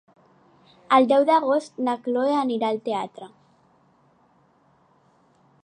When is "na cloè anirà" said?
1.87-2.71